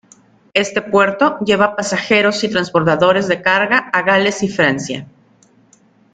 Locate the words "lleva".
1.45-1.75